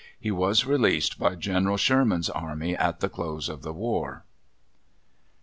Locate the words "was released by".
0.31-1.35